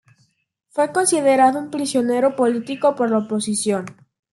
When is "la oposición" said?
3.11-3.85